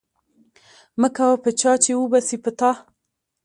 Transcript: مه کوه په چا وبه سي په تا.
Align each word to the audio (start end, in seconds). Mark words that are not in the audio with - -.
مه 1.01 1.09
کوه 1.15 1.37
په 1.43 1.49
چا 1.59 1.71
وبه 1.99 2.19
سي 2.27 2.37
په 2.43 2.51
تا. 2.59 2.71